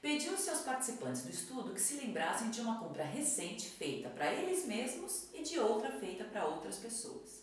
Pediu 0.00 0.36
seus 0.38 0.62
participantes 0.62 1.22
do 1.22 1.30
estudo 1.30 1.74
que 1.74 1.80
se 1.80 1.94
lembrassem 1.94 2.48
de 2.48 2.62
uma 2.62 2.80
compra 2.80 3.04
recente 3.04 3.68
feita 3.68 4.08
para 4.08 4.32
eles 4.32 4.64
mesmos 4.64 5.28
e 5.34 5.42
de 5.42 5.60
outra 5.60 5.92
feita 5.92 6.24
para 6.24 6.46
outras 6.46 6.78
pessoas. 6.78 7.41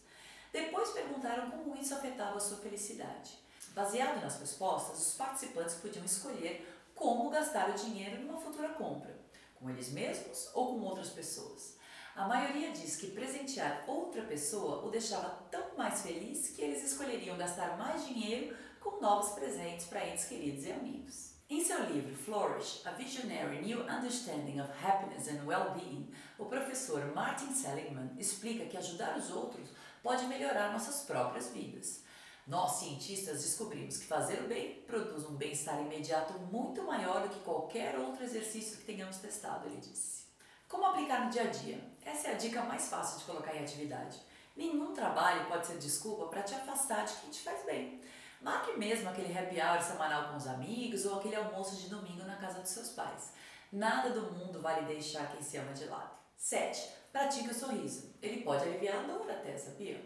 Depois 0.51 0.89
perguntaram 0.89 1.51
como 1.51 1.75
isso 1.75 1.94
afetava 1.94 2.38
a 2.38 2.39
sua 2.39 2.58
felicidade. 2.58 3.38
Baseado 3.74 4.22
nas 4.22 4.39
respostas, 4.39 5.00
os 5.00 5.13
participantes 5.13 5.75
podiam 5.75 6.03
escolher 6.03 6.68
como 6.96 7.29
gastar 7.29 7.70
o 7.70 7.74
dinheiro 7.74 8.22
numa 8.22 8.39
futura 8.39 8.70
compra, 8.70 9.15
com 9.56 9.70
eles 9.70 9.89
mesmos 9.91 10.50
ou 10.53 10.74
com 10.74 10.82
outras 10.82 11.10
pessoas. 11.10 11.77
A 12.15 12.27
maioria 12.27 12.72
diz 12.72 12.98
que 12.98 13.12
presentear 13.12 13.86
outra 13.88 14.24
pessoa 14.24 14.84
o 14.86 14.89
deixava 14.89 15.29
tão 15.50 15.77
mais 15.77 16.01
feliz 16.01 16.50
que 16.50 16.62
eles 16.62 16.84
escolheriam 16.84 17.38
gastar 17.38 17.77
mais 17.77 18.06
dinheiro 18.06 18.58
com 18.82 19.00
novos 19.00 19.32
presentes 19.34 19.86
para 19.86 20.08
entes 20.08 20.25
queridos 20.25 20.65
e 20.65 20.72
amigos. 20.72 21.29
Em 21.50 21.63
seu 21.63 21.84
livro 21.86 22.15
Flourish, 22.15 22.86
A 22.86 22.91
Visionary 22.91 23.62
New 23.62 23.82
Understanding 23.84 24.60
of 24.60 24.70
Happiness 24.86 25.27
and 25.27 25.46
Well-Being, 25.46 26.12
o 26.38 26.46
professor 26.46 27.06
Martin 27.15 27.53
Seligman 27.53 28.12
explica 28.20 28.65
que 28.65 28.77
ajudar 28.77 29.18
os 29.18 29.32
outros 29.32 29.70
pode 30.03 30.25
melhorar 30.27 30.72
nossas 30.72 31.01
próprias 31.01 31.50
vidas. 31.50 32.03
Nós, 32.48 32.74
cientistas, 32.74 33.44
descobrimos 33.44 33.98
que 33.98 34.06
fazer 34.06 34.44
o 34.44 34.48
bem 34.48 34.82
produz 34.88 35.24
um 35.25 35.36
bem-estar 35.36 35.79
imediato 35.82 36.34
muito 36.51 36.84
maior 36.84 37.22
do 37.22 37.29
que 37.29 37.39
qualquer 37.41 37.98
outro 38.00 38.24
exercício 38.24 38.77
que 38.77 38.86
tenhamos 38.86 39.18
testado, 39.18 39.68
ele 39.68 39.77
disse. 39.77 40.25
Como 40.68 40.86
aplicar 40.86 41.25
no 41.25 41.29
dia 41.29 41.44
a 41.44 41.48
dia? 41.48 41.79
Essa 42.03 42.29
é 42.29 42.32
a 42.32 42.38
dica 42.38 42.63
mais 42.63 42.89
fácil 42.89 43.20
de 43.20 43.25
colocar 43.25 43.56
em 43.56 43.63
atividade. 43.63 44.20
Nenhum 44.56 44.94
trabalho 44.94 45.48
pode 45.48 45.68
ser 45.68 45.77
desculpa 45.77 46.25
para 46.25 46.44
te 46.44 46.56
afastar 46.56 47.06
de 47.06 47.13
quem 47.13 47.29
te 47.29 47.41
faz 47.41 47.63
bem. 47.65 48.01
Marque 48.41 48.77
mesmo 48.77 49.10
aquele 49.10 49.38
happy 49.38 49.60
hour 49.60 49.82
semanal 49.82 50.29
com 50.29 50.38
os 50.38 50.48
amigos 50.48 51.06
ou 51.06 51.20
aquele 51.20 51.36
almoço 51.36 51.75
de 51.75 51.89
domingo 51.89 52.24
na 52.24 52.38
casa 52.38 52.62
dos 52.62 52.72
seus 52.72 52.89
pais. 52.89 53.34
Nada 53.72 54.10
do 54.10 54.32
mundo 54.32 54.62
vale 54.62 54.86
deixar 54.86 55.32
quem 55.32 55.41
se 55.41 55.58
ama 55.58 55.74
de 55.74 55.86
lado. 55.86 56.19
7. 56.39 56.89
Pratique 57.12 57.50
o 57.50 57.53
sorriso. 57.53 58.15
Ele 58.22 58.41
pode 58.43 58.63
aliviar 58.63 59.03
a 59.03 59.08
dor 59.08 59.29
até, 59.29 59.58
sabia? 59.58 60.01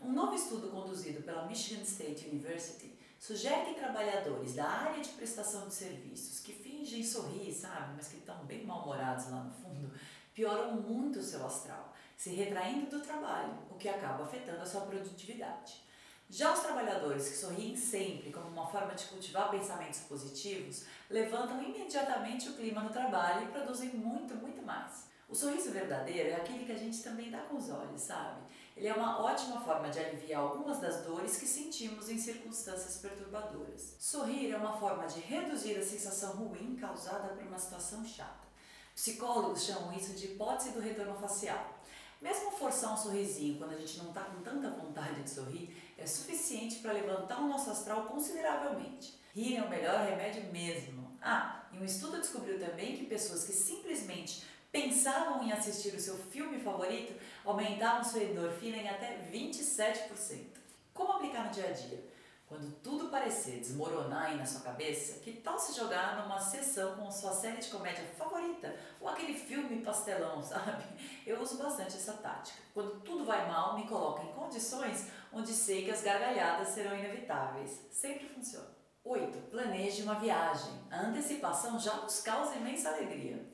Um 0.00 0.12
novo 0.12 0.34
estudo 0.34 0.70
conduzido 0.70 1.22
pela 1.22 1.46
Michigan 1.46 1.82
State 1.82 2.28
University 2.28 2.98
sugere 3.18 3.66
que 3.66 3.80
trabalhadores 3.80 4.54
da 4.54 4.66
área 4.68 5.00
de 5.00 5.08
prestação 5.10 5.68
de 5.68 5.74
serviços 5.74 6.40
que 6.40 6.52
fingem 6.52 7.04
sorrir, 7.04 7.52
sabe, 7.54 7.94
mas 7.96 8.08
que 8.08 8.16
estão 8.16 8.44
bem 8.44 8.66
mal-humorados 8.66 9.30
lá 9.30 9.44
no 9.44 9.52
fundo, 9.52 9.92
pioram 10.34 10.74
muito 10.82 11.20
o 11.20 11.22
seu 11.22 11.46
astral, 11.46 11.94
se 12.16 12.30
retraindo 12.30 12.90
do 12.90 13.00
trabalho, 13.00 13.56
o 13.70 13.76
que 13.76 13.88
acaba 13.88 14.24
afetando 14.24 14.60
a 14.60 14.66
sua 14.66 14.80
produtividade. 14.80 15.80
Já 16.28 16.52
os 16.52 16.60
trabalhadores 16.60 17.28
que 17.28 17.36
sorriem 17.36 17.76
sempre 17.76 18.32
como 18.32 18.48
uma 18.48 18.66
forma 18.66 18.94
de 18.94 19.06
cultivar 19.06 19.50
pensamentos 19.50 20.00
positivos 20.00 20.84
levantam 21.08 21.62
imediatamente 21.62 22.48
o 22.48 22.54
clima 22.54 22.82
no 22.82 22.90
trabalho 22.90 23.44
e 23.44 23.52
produzem 23.52 23.90
muito, 23.90 24.34
muito 24.34 24.60
mais. 24.60 25.08
O 25.28 25.34
sorriso 25.34 25.70
verdadeiro 25.72 26.30
é 26.30 26.36
aquele 26.36 26.64
que 26.64 26.72
a 26.72 26.78
gente 26.78 27.02
também 27.02 27.30
dá 27.30 27.42
com 27.42 27.58
os 27.58 27.68
olhos, 27.68 28.00
sabe? 28.00 28.40
Ele 28.74 28.88
é 28.88 28.94
uma 28.94 29.22
ótima 29.22 29.60
forma 29.60 29.90
de 29.90 29.98
aliviar 29.98 30.40
algumas 30.40 30.80
das 30.80 31.04
dores 31.04 31.36
que 31.36 31.46
sentimos 31.46 32.08
em 32.08 32.16
circunstâncias 32.16 32.96
perturbadoras. 32.96 33.94
Sorrir 33.98 34.50
é 34.50 34.56
uma 34.56 34.78
forma 34.78 35.06
de 35.06 35.20
reduzir 35.20 35.76
a 35.76 35.84
sensação 35.84 36.32
ruim 36.32 36.76
causada 36.76 37.34
por 37.34 37.42
uma 37.42 37.58
situação 37.58 38.02
chata. 38.06 38.48
Psicólogos 38.94 39.64
chamam 39.64 39.92
isso 39.92 40.14
de 40.14 40.28
hipótese 40.28 40.70
do 40.70 40.80
retorno 40.80 41.14
facial. 41.14 41.78
Mesmo 42.22 42.50
forçar 42.52 42.94
um 42.94 42.96
sorrisinho 42.96 43.58
quando 43.58 43.72
a 43.72 43.78
gente 43.78 43.98
não 43.98 44.08
está 44.08 44.22
com 44.22 44.42
tanta 44.42 44.70
vontade 44.70 45.22
de 45.22 45.28
sorrir 45.28 45.76
é 45.98 46.06
suficiente 46.06 46.76
para 46.78 46.92
levantar 46.92 47.40
o 47.40 47.48
nosso 47.48 47.70
astral 47.70 48.06
consideravelmente. 48.06 49.20
Rir 49.34 49.56
é 49.58 49.62
o 49.62 49.68
melhor 49.68 50.06
remédio 50.06 50.50
mesmo. 50.50 51.16
Ah, 51.20 51.68
e 51.70 51.78
um 51.78 51.84
estudo 51.84 52.18
descobriu 52.18 52.58
também 52.58 52.96
que 52.96 53.04
pessoas 53.04 53.44
que 53.44 53.52
simplesmente 53.52 54.44
pensavam 54.70 55.42
em 55.42 55.52
assistir 55.52 55.94
o 55.94 56.00
seu 56.00 56.16
filme 56.16 56.58
favorito 56.60 57.14
aumentavam 57.44 58.04
sua 58.04 58.22
endorfina 58.22 58.76
em 58.76 58.88
até 58.88 59.28
27%. 59.32 60.58
Como 60.92 61.12
aplicar 61.12 61.44
no 61.44 61.50
dia 61.50 61.68
a 61.68 61.72
dia? 61.72 62.04
Quando 62.48 62.72
tudo 62.82 63.10
parecer 63.10 63.60
desmoronar 63.60 64.28
aí 64.28 64.38
na 64.38 64.46
sua 64.46 64.62
cabeça, 64.62 65.20
que 65.20 65.32
tal 65.32 65.58
se 65.58 65.76
jogar 65.76 66.16
numa 66.16 66.40
sessão 66.40 66.96
com 66.96 67.10
sua 67.10 67.32
série 67.32 67.58
de 67.58 67.68
comédia 67.68 68.04
favorita? 68.16 68.74
Ou 68.98 69.06
aquele 69.06 69.34
filme 69.34 69.82
pastelão, 69.82 70.40
sabe? 70.42 70.82
Eu 71.26 71.42
uso 71.42 71.58
bastante 71.58 71.96
essa 71.96 72.14
tática. 72.14 72.58
Quando 72.72 73.00
tudo 73.00 73.26
vai 73.26 73.46
mal, 73.46 73.76
me 73.76 73.86
coloco 73.86 74.22
em 74.22 74.32
condições 74.32 75.08
onde 75.30 75.52
sei 75.52 75.84
que 75.84 75.90
as 75.90 76.00
gargalhadas 76.00 76.68
serão 76.68 76.98
inevitáveis. 76.98 77.82
Sempre 77.90 78.26
funciona. 78.30 78.78
8. 79.04 79.50
Planeje 79.50 80.02
uma 80.02 80.14
viagem. 80.14 80.72
A 80.90 81.00
antecipação 81.02 81.78
já 81.78 81.96
nos 81.96 82.22
causa 82.22 82.56
imensa 82.56 82.88
alegria. 82.88 83.46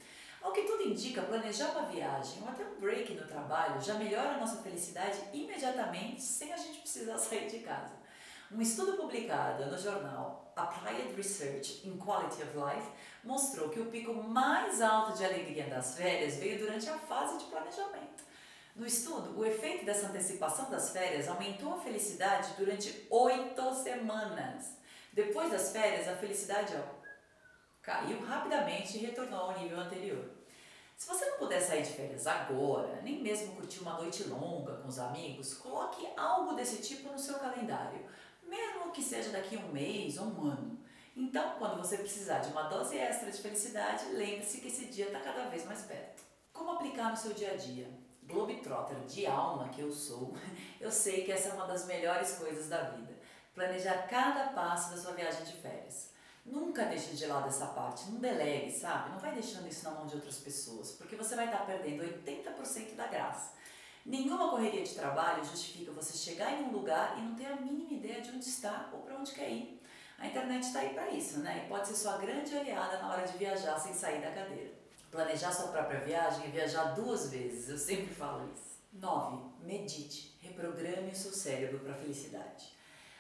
Ao 0.45 0.53
que 0.53 0.65
tudo 0.65 0.83
indica, 0.83 1.23
planejar 1.23 1.71
uma 1.71 1.87
viagem 1.87 2.43
ou 2.43 2.49
até 2.51 2.63
um 2.63 2.79
break 2.79 3.15
no 3.15 3.27
trabalho 3.27 3.81
já 3.81 3.95
melhora 3.95 4.35
a 4.35 4.37
nossa 4.37 4.63
felicidade 4.63 5.19
imediatamente 5.33 6.21
sem 6.21 6.53
a 6.53 6.57
gente 6.59 6.81
precisar 6.81 7.17
sair 7.17 7.49
de 7.49 7.61
casa. 7.61 7.95
Um 8.53 8.61
estudo 8.61 8.93
publicado 8.93 9.65
no 9.65 9.79
jornal 9.79 10.53
Applied 10.55 11.15
Research 11.17 11.89
in 11.89 11.97
Quality 11.97 12.43
of 12.43 12.59
Life 12.59 12.89
mostrou 13.25 13.71
que 13.71 13.81
o 13.81 13.87
pico 13.87 14.13
mais 14.13 14.83
alto 14.83 15.17
de 15.17 15.25
alegria 15.25 15.65
das 15.65 15.97
férias 15.97 16.37
veio 16.37 16.59
durante 16.59 16.91
a 16.91 16.99
fase 16.99 17.39
de 17.39 17.45
planejamento. 17.47 18.23
No 18.77 18.85
estudo, 18.85 19.39
o 19.39 19.47
efeito 19.47 19.87
dessa 19.87 20.09
antecipação 20.09 20.71
das 20.71 20.91
férias 20.91 21.27
aumentou 21.27 21.73
a 21.73 21.81
felicidade 21.81 22.53
durante 22.59 23.07
oito 23.09 23.75
semanas. 23.77 24.77
Depois 25.11 25.51
das 25.51 25.73
férias, 25.73 26.07
a 26.07 26.17
felicidade 26.17 26.75
caiu 27.85 28.25
rapidamente 28.25 28.97
e 28.97 29.00
retornou 29.00 29.41
ao 29.41 29.59
nível 29.59 29.79
anterior. 29.79 30.31
Se 30.97 31.07
você 31.07 31.26
não 31.26 31.38
puder 31.38 31.61
sair 31.61 31.83
de 31.83 31.91
férias 31.91 32.26
agora, 32.26 33.00
nem 33.03 33.21
mesmo 33.21 33.55
curtir 33.55 33.81
uma 33.81 33.99
noite 33.99 34.25
longa 34.25 34.76
com 34.76 34.88
os 34.88 34.99
amigos, 34.99 35.55
coloque 35.55 36.09
algo 36.17 36.55
desse 36.55 36.81
tipo 36.81 37.12
no 37.12 37.19
seu 37.19 37.38
calendário, 37.38 38.07
mesmo 38.43 38.91
que 38.91 39.03
seja 39.03 39.31
daqui 39.31 39.57
a 39.57 39.61
um 39.61 39.73
mês 39.73 40.17
ou 40.19 40.26
um 40.26 40.47
ano. 40.47 40.79
Então, 41.14 41.57
quando 41.59 41.76
você 41.76 41.99
precisar 41.99 42.38
de 42.38 42.50
uma 42.50 42.64
dose 42.64 42.97
extra 42.97 43.31
de 43.31 43.41
felicidade, 43.41 44.07
lembre-se 44.12 44.61
que 44.61 44.69
esse 44.69 44.87
dia 44.87 45.07
está 45.07 45.21
cada 45.21 45.45
vez 45.49 45.64
mais 45.67 45.83
perto. 45.83 46.23
Como 46.53 46.73
aplicar 46.73 47.11
no 47.11 47.17
seu 47.17 47.35
dia 47.35 47.53
a 47.53 47.57
dia? 47.57 47.88
Globetrotter 48.23 48.99
de 49.00 49.26
alma 49.26 49.69
que 49.69 49.83
eu 49.83 49.93
sou, 49.93 50.35
eu 50.81 50.91
sei 50.91 51.25
que 51.25 51.33
essa 51.33 51.50
é 51.50 51.53
uma 51.53 51.67
das 51.67 51.87
melhores 51.87 52.37
coisas 52.38 52.69
da 52.69 52.83
vida. 52.91 53.12
Planejar 53.53 54.07
cada 54.09 54.53
passo 54.53 54.91
da 54.91 54.97
sua 54.97 55.12
viagem 55.12 55.45
de 55.45 55.53
férias. 55.53 56.13
Nunca 56.45 56.85
deixe 56.85 57.15
de 57.15 57.27
lado 57.27 57.49
essa 57.49 57.67
parte, 57.69 58.11
não 58.11 58.21
delegue, 58.21 58.71
sabe? 58.71 59.11
Não 59.11 59.19
vai 59.19 59.33
deixando 59.33 59.67
isso 59.67 59.85
na 59.85 59.93
mão 59.93 60.07
de 60.07 60.17
outras 60.17 60.39
pessoas, 60.39 60.93
porque 60.93 61.17
você 61.17 61.35
vai 61.35 61.47
estar 61.47 61.65
perdendo 61.65 62.03
80% 62.03 62.95
da 62.95 63.07
graça. 63.07 63.55
Nenhuma 64.05 64.51
correria 64.51 64.83
de 64.83 64.95
trabalho 64.95 65.43
justifica 65.43 65.91
você 65.93 66.13
chegar 66.19 66.53
em 66.53 66.65
um 66.65 66.73
lugar 66.73 67.19
e 67.19 67.23
não 67.23 67.35
ter 67.35 67.47
a 67.47 67.57
mínima 67.57 67.91
ideia 67.91 68.21
de 68.21 68.31
onde 68.31 68.47
está 68.47 68.91
ou 68.93 69.01
para 69.01 69.17
onde 69.17 69.33
quer 69.33 69.51
ir. 69.51 69.81
A 70.19 70.27
internet 70.27 70.65
está 70.65 70.81
aí 70.81 70.93
para 70.93 71.11
isso, 71.11 71.39
né? 71.39 71.65
E 71.65 71.69
pode 71.69 71.89
ser 71.89 71.95
sua 71.95 72.19
grande 72.19 72.55
aliada 72.55 72.99
na 72.99 73.11
hora 73.11 73.27
de 73.27 73.39
viajar 73.39 73.79
sem 73.79 73.95
sair 73.95 74.21
da 74.21 74.31
cadeira. 74.31 74.75
Planejar 75.11 75.51
sua 75.51 75.69
própria 75.69 76.01
viagem 76.01 76.47
e 76.47 76.51
viajar 76.51 76.95
duas 76.95 77.31
vezes, 77.31 77.71
eu 77.71 77.79
sempre 77.79 78.15
falo 78.15 78.53
isso. 78.53 78.75
9. 78.93 79.65
Medite. 79.65 80.37
Reprograme 80.41 81.11
o 81.11 81.17
seu 81.17 81.33
cérebro 81.33 81.79
para 81.81 81.93
a 81.93 81.97
felicidade. 81.97 82.74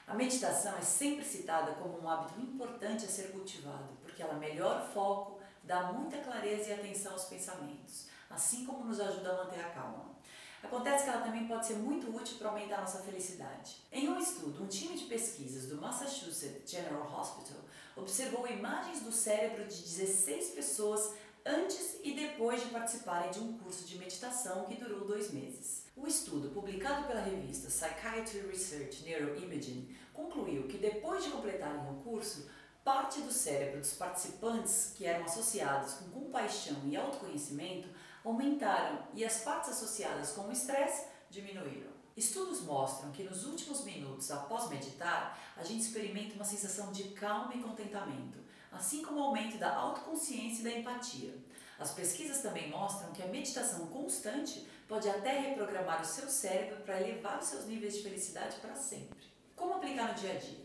A 0.06 0.12
meditação 0.12 0.76
é 0.76 0.82
sempre 0.82 1.24
citada 1.24 1.72
como 1.74 2.02
um 2.02 2.08
hábito 2.08 2.38
importante 2.38 3.06
a 3.06 3.08
ser 3.08 3.32
cultivado, 3.32 3.88
porque 4.02 4.22
ela 4.22 4.34
melhora 4.34 4.84
o 4.84 4.92
foco, 4.92 5.40
dá 5.62 5.92
muita 5.92 6.18
clareza 6.18 6.68
e 6.68 6.72
atenção 6.74 7.12
aos 7.12 7.24
pensamentos, 7.24 8.06
assim 8.28 8.66
como 8.66 8.84
nos 8.84 9.00
ajuda 9.00 9.32
a 9.32 9.44
manter 9.44 9.60
a 9.60 9.70
calma. 9.70 10.14
Acontece 10.62 11.04
que 11.04 11.10
ela 11.10 11.22
também 11.22 11.46
pode 11.46 11.66
ser 11.66 11.76
muito 11.76 12.14
útil 12.14 12.36
para 12.36 12.48
aumentar 12.48 12.80
nossa 12.80 13.02
felicidade. 13.02 13.76
Em 13.90 14.08
um 14.08 14.18
estudo, 14.18 14.62
um 14.62 14.66
time 14.66 14.96
de 14.96 15.04
pesquisas 15.04 15.66
do 15.66 15.80
Massachusetts 15.80 16.70
General 16.70 17.20
Hospital 17.20 17.60
observou 17.96 18.46
imagens 18.46 19.00
do 19.00 19.12
cérebro 19.12 19.64
de 19.66 19.82
16 19.82 20.50
pessoas 20.50 21.14
antes 21.46 21.98
e 22.02 22.14
depois 22.14 22.62
de 22.62 22.68
participarem 22.68 23.30
de 23.30 23.40
um 23.40 23.58
curso 23.58 23.84
de 23.84 23.98
meditação 23.98 24.64
que 24.64 24.76
durou 24.76 25.06
dois 25.06 25.30
meses. 25.32 25.83
O 25.96 26.08
estudo, 26.08 26.50
publicado 26.50 27.06
pela 27.06 27.20
revista 27.20 27.68
Psychiatry 27.68 28.40
Research 28.48 29.04
Neuroimaging, 29.04 29.96
concluiu 30.12 30.66
que 30.66 30.76
depois 30.76 31.22
de 31.22 31.30
completarem 31.30 31.88
o 31.88 32.02
curso, 32.02 32.50
parte 32.82 33.20
do 33.20 33.32
cérebro 33.32 33.80
dos 33.80 33.94
participantes 33.94 34.92
que 34.96 35.06
eram 35.06 35.24
associados 35.24 35.94
com 35.94 36.10
compaixão 36.10 36.76
e 36.84 36.96
autoconhecimento 36.96 37.88
aumentaram 38.24 39.06
e 39.14 39.24
as 39.24 39.38
partes 39.42 39.70
associadas 39.70 40.32
com 40.32 40.48
o 40.48 40.52
estresse 40.52 41.06
diminuíram. 41.30 41.92
Estudos 42.16 42.60
mostram 42.62 43.12
que 43.12 43.22
nos 43.22 43.44
últimos 43.44 43.84
minutos 43.84 44.30
após 44.30 44.68
meditar, 44.68 45.38
a 45.56 45.62
gente 45.62 45.82
experimenta 45.82 46.34
uma 46.34 46.44
sensação 46.44 46.90
de 46.90 47.04
calma 47.10 47.54
e 47.54 47.62
contentamento, 47.62 48.38
assim 48.70 49.02
como 49.02 49.20
o 49.20 49.24
aumento 49.24 49.58
da 49.58 49.74
autoconsciência 49.76 50.60
e 50.60 50.64
da 50.64 50.78
empatia. 50.78 51.34
As 51.78 51.92
pesquisas 51.92 52.40
também 52.40 52.70
mostram 52.70 53.12
que 53.12 53.22
a 53.22 53.26
meditação 53.26 53.86
constante 53.86 54.66
pode 54.88 55.08
até 55.08 55.38
reprogramar 55.40 56.02
o 56.02 56.04
seu 56.04 56.28
cérebro 56.28 56.82
para 56.82 57.00
elevar 57.00 57.38
os 57.38 57.46
seus 57.46 57.64
níveis 57.66 57.96
de 57.96 58.02
felicidade 58.02 58.56
para 58.56 58.74
sempre. 58.74 59.24
Como 59.56 59.74
aplicar 59.74 60.08
no 60.08 60.14
dia 60.14 60.32
a 60.32 60.38
dia? 60.38 60.64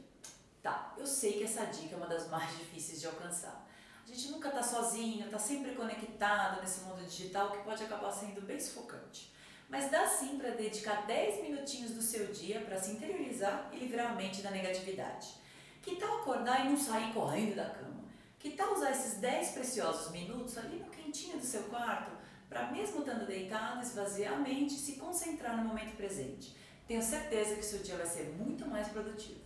Tá, 0.62 0.94
eu 0.98 1.08
sei 1.08 1.34
que 1.34 1.44
essa 1.44 1.66
dica 1.66 1.96
é 1.96 1.98
uma 1.98 2.08
das 2.08 2.30
mais 2.30 2.52
difíceis 2.58 3.00
de 3.00 3.08
alcançar. 3.08 3.68
A 4.04 4.08
gente 4.08 4.30
nunca 4.30 4.50
está 4.50 4.64
sozinho, 4.64 5.26
está 5.26 5.38
sempre 5.38 5.76
conectado 5.76 6.62
nesse 6.62 6.82
mundo 6.82 7.06
digital 7.06 7.52
que 7.52 7.64
pode 7.64 7.84
acabar 7.84 8.12
sendo 8.12 8.42
bem 8.42 8.60
sufocante. 8.60 9.32
Mas 9.70 9.92
dá 9.92 10.08
sim 10.08 10.40
para 10.40 10.50
dedicar 10.50 11.06
10 11.06 11.44
minutinhos 11.44 11.92
do 11.92 12.02
seu 12.02 12.28
dia 12.34 12.60
para 12.62 12.82
se 12.82 12.92
interiorizar 12.92 13.70
e 13.72 13.78
livrar 13.78 14.12
a 14.12 14.16
mente 14.16 14.42
da 14.42 14.50
negatividade. 14.50 15.36
Que 15.82 15.96
tal 15.96 16.22
acordar 16.22 16.66
e 16.66 16.70
não 16.70 16.78
sair 16.78 17.14
correndo 17.14 17.56
da 17.56 17.70
cama? 17.70 18.04
Que 18.40 18.52
tal 18.52 18.74
usar 18.74 18.90
esses 18.92 19.20
10 19.20 19.52
preciosos 19.52 20.12
minutos 20.12 20.58
ali 20.58 20.80
no 20.80 20.90
quentinho 20.90 21.38
do 21.38 21.46
seu 21.46 21.64
quarto 21.64 22.19
para, 22.50 22.72
mesmo 22.72 23.00
estando 23.00 23.28
deitado, 23.28 23.82
esvaziar 23.82 24.34
a 24.34 24.38
mente 24.38 24.74
e 24.76 24.80
se 24.80 24.94
concentrar 24.94 25.56
no 25.56 25.68
momento 25.70 25.96
presente? 25.96 26.56
Tenho 26.88 27.04
certeza 27.04 27.56
que 27.56 27.64
seu 27.64 27.84
dia 27.84 27.96
vai 27.96 28.08
ser 28.08 28.36
muito 28.36 28.68
mais 28.68 28.88
produtivo. 28.88 29.40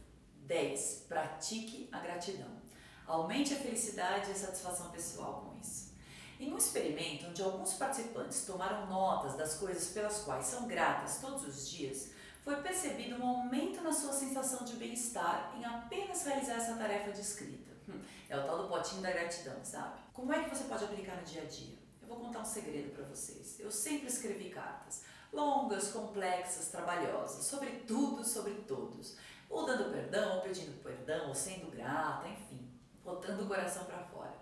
10. 0.45 1.05
Pratique 1.09 1.89
a 1.91 1.99
gratidão. 1.99 2.63
Aumente 3.05 3.53
a 3.53 3.57
felicidade 3.57 4.29
e 4.29 4.31
a 4.31 4.35
satisfação 4.35 4.89
pessoal 4.91 5.41
com 5.45 5.59
isso. 5.59 5.91
Em 6.39 6.51
um 6.53 6.57
experimento 6.57 7.27
onde 7.27 7.41
alguns 7.41 7.73
participantes 7.73 8.45
tomaram 8.45 8.87
notas 8.87 9.35
das 9.35 9.55
coisas 9.55 9.89
pelas 9.89 10.19
quais 10.19 10.45
são 10.45 10.67
gratas 10.67 11.19
todos 11.19 11.45
os 11.45 11.69
dias, 11.69 12.11
foi 12.43 12.57
percebido 12.57 13.15
um 13.15 13.27
aumento 13.27 13.81
na 13.81 13.91
sua 13.91 14.13
sensação 14.13 14.65
de 14.65 14.75
bem-estar 14.75 15.53
em 15.57 15.63
apenas 15.63 16.25
realizar 16.25 16.55
essa 16.55 16.75
tarefa 16.75 17.11
de 17.11 17.21
escrita. 17.21 17.71
Hum, 17.87 18.01
é 18.29 18.37
o 18.37 18.43
tal 18.45 18.63
do 18.63 18.69
potinho 18.69 19.01
da 19.01 19.11
gratidão, 19.11 19.55
sabe? 19.63 19.99
Como 20.13 20.33
é 20.33 20.43
que 20.43 20.49
você 20.49 20.63
pode 20.65 20.83
aplicar 20.83 21.17
no 21.17 21.23
dia 21.23 21.41
a 21.41 21.45
dia? 21.45 21.82
Vou 22.13 22.27
contar 22.27 22.41
um 22.41 22.45
segredo 22.45 22.93
para 22.93 23.05
vocês. 23.05 23.59
Eu 23.59 23.71
sempre 23.71 24.07
escrevi 24.07 24.49
cartas, 24.49 25.03
longas, 25.31 25.91
complexas, 25.91 26.67
trabalhosas, 26.69 27.45
sobre 27.45 27.71
tudo, 27.87 28.23
sobre 28.23 28.53
todos, 28.67 29.17
ou 29.49 29.65
dando 29.65 29.91
perdão, 29.91 30.35
ou 30.35 30.41
pedindo 30.41 30.81
perdão, 30.83 31.29
ou 31.29 31.35
sendo 31.35 31.71
grata, 31.71 32.27
enfim 32.27 32.73
botando 33.03 33.41
o 33.41 33.47
coração 33.47 33.85
para 33.85 33.99
fora. 33.99 34.33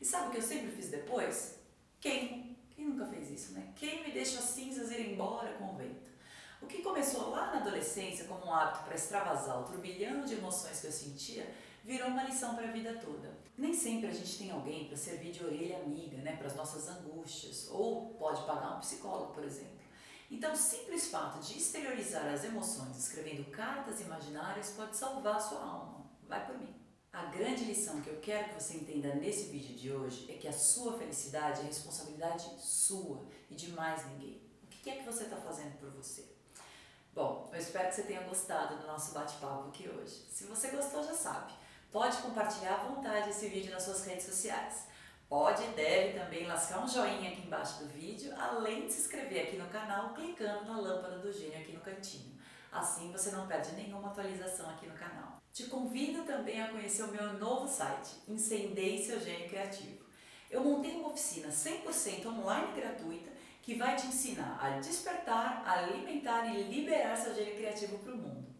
E 0.00 0.04
sabe 0.04 0.28
o 0.28 0.30
que 0.30 0.38
eu 0.38 0.42
sempre 0.42 0.70
fiz 0.70 0.88
depois? 0.88 1.58
Queimo. 2.00 2.52
Quem 2.70 2.86
nunca 2.86 3.06
fez 3.06 3.30
isso, 3.30 3.52
né? 3.52 3.72
Queimo 3.76 4.08
e 4.08 4.12
deixa 4.12 4.38
as 4.38 4.46
cinzas 4.46 4.90
ir 4.90 5.12
embora 5.12 5.52
com 5.54 5.72
o 5.72 5.76
vento. 5.76 6.10
O 6.60 6.66
que 6.66 6.82
começou 6.82 7.30
lá 7.30 7.52
na 7.52 7.60
adolescência 7.60 8.24
como 8.26 8.46
um 8.46 8.54
hábito 8.54 8.84
para 8.84 8.94
extravasar 8.94 9.60
o 9.60 9.64
turbilhão 9.64 10.24
de 10.24 10.34
emoções 10.34 10.80
que 10.80 10.86
eu 10.86 10.92
sentia, 10.92 11.52
virou 11.84 12.08
uma 12.08 12.24
lição 12.24 12.54
para 12.54 12.68
a 12.68 12.72
vida 12.72 12.94
toda. 12.94 13.36
Nem 13.56 13.74
sempre 13.74 14.08
a 14.08 14.12
gente 14.12 14.38
tem 14.38 14.50
alguém 14.50 14.86
para 14.86 14.96
servir 14.96 15.32
de 15.32 15.44
orelha 15.44 15.78
amiga, 15.78 16.18
né, 16.18 16.36
para 16.36 16.46
as 16.46 16.56
nossas 16.56 16.88
angústias, 16.88 17.68
ou 17.70 18.14
pode 18.14 18.42
pagar 18.44 18.76
um 18.76 18.80
psicólogo, 18.80 19.32
por 19.32 19.44
exemplo. 19.44 19.82
Então, 20.30 20.52
o 20.52 20.56
simples 20.56 21.08
fato 21.08 21.40
de 21.40 21.58
exteriorizar 21.58 22.26
as 22.26 22.44
emoções 22.44 22.96
escrevendo 22.96 23.50
cartas 23.50 24.00
imaginárias 24.00 24.70
pode 24.70 24.96
salvar 24.96 25.36
a 25.36 25.40
sua 25.40 25.60
alma. 25.60 26.06
Vai 26.26 26.46
por 26.46 26.58
mim. 26.58 26.74
A 27.12 27.26
grande 27.26 27.64
lição 27.64 28.00
que 28.00 28.08
eu 28.08 28.18
quero 28.20 28.48
que 28.48 28.54
você 28.54 28.78
entenda 28.78 29.14
nesse 29.14 29.50
vídeo 29.50 29.76
de 29.76 29.92
hoje 29.92 30.32
é 30.32 30.38
que 30.38 30.48
a 30.48 30.52
sua 30.52 30.96
felicidade 30.96 31.60
é 31.60 31.64
responsabilidade 31.64 32.48
sua 32.58 33.22
e 33.50 33.54
de 33.54 33.70
mais 33.72 34.06
ninguém. 34.06 34.40
O 34.64 34.68
que 34.68 34.88
é 34.88 34.96
que 34.96 35.04
você 35.04 35.24
está 35.24 35.36
fazendo 35.36 35.78
por 35.78 35.90
você? 35.90 36.24
Bom, 37.14 37.50
eu 37.52 37.58
espero 37.58 37.90
que 37.90 37.96
você 37.96 38.04
tenha 38.04 38.22
gostado 38.22 38.78
do 38.78 38.86
nosso 38.86 39.12
bate-papo 39.12 39.68
aqui 39.68 39.86
hoje. 39.86 40.24
Se 40.30 40.44
você 40.44 40.68
gostou, 40.68 41.04
já 41.04 41.12
sabe. 41.12 41.52
Pode 41.92 42.16
compartilhar 42.22 42.72
à 42.72 42.84
vontade 42.84 43.28
esse 43.28 43.48
vídeo 43.48 43.70
nas 43.70 43.82
suas 43.82 44.06
redes 44.06 44.24
sociais. 44.24 44.88
Pode 45.28 45.62
e 45.62 45.66
deve 45.68 46.18
também 46.18 46.46
lascar 46.46 46.82
um 46.82 46.88
joinha 46.88 47.30
aqui 47.30 47.42
embaixo 47.42 47.84
do 47.84 47.88
vídeo, 47.90 48.34
além 48.34 48.86
de 48.86 48.92
se 48.94 49.02
inscrever 49.02 49.42
aqui 49.42 49.56
no 49.58 49.68
canal 49.68 50.14
clicando 50.14 50.64
na 50.64 50.80
lâmpada 50.80 51.18
do 51.18 51.30
gênio 51.30 51.58
aqui 51.58 51.72
no 51.72 51.80
cantinho. 51.80 52.38
Assim 52.72 53.12
você 53.12 53.30
não 53.30 53.46
perde 53.46 53.72
nenhuma 53.72 54.08
atualização 54.08 54.70
aqui 54.70 54.86
no 54.86 54.94
canal. 54.94 55.42
Te 55.52 55.64
convido 55.64 56.24
também 56.24 56.62
a 56.62 56.68
conhecer 56.68 57.02
o 57.02 57.12
meu 57.12 57.34
novo 57.34 57.68
site, 57.68 58.22
Incendeie 58.26 59.04
Seu 59.04 59.20
Gênio 59.20 59.50
Criativo. 59.50 60.02
Eu 60.50 60.64
montei 60.64 60.96
uma 60.96 61.08
oficina 61.08 61.48
100% 61.48 62.24
online 62.24 62.72
gratuita 62.74 63.30
que 63.60 63.74
vai 63.74 63.96
te 63.96 64.06
ensinar 64.06 64.58
a 64.58 64.78
despertar, 64.80 65.62
alimentar 65.66 66.46
e 66.46 66.62
liberar 66.62 67.14
seu 67.16 67.34
gênio 67.34 67.54
criativo 67.54 67.98
para 67.98 68.14
o 68.14 68.16
mundo. 68.16 68.51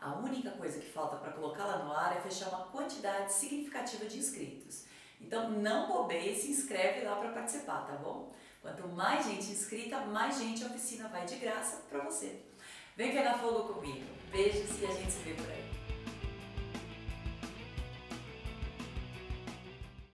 A 0.00 0.14
única 0.14 0.50
coisa 0.52 0.78
que 0.78 0.90
falta 0.90 1.16
para 1.16 1.32
colocá-la 1.32 1.84
no 1.84 1.92
ar 1.92 2.16
é 2.16 2.20
fechar 2.20 2.48
uma 2.50 2.66
quantidade 2.66 3.32
significativa 3.32 4.04
de 4.04 4.18
inscritos. 4.18 4.84
Então 5.20 5.50
não 5.50 5.88
bobeie 5.88 6.32
e 6.32 6.40
se 6.40 6.50
inscreve 6.50 7.04
lá 7.04 7.16
para 7.16 7.32
participar, 7.32 7.86
tá 7.86 7.94
bom? 7.94 8.32
Quanto 8.62 8.86
mais 8.88 9.26
gente 9.26 9.50
inscrita, 9.50 10.00
mais 10.00 10.38
gente 10.38 10.62
a 10.62 10.68
oficina 10.68 11.08
vai 11.08 11.24
de 11.24 11.36
graça 11.36 11.82
para 11.88 12.04
você. 12.04 12.44
Vem 12.96 13.12
pegar 13.12 13.38
fogo 13.38 13.74
comigo. 13.74 14.06
Beijos 14.30 14.80
e 14.80 14.86
a 14.86 14.90
gente 14.92 15.10
se 15.10 15.22
vê 15.22 15.34
por 15.34 15.48
aí. 15.48 15.67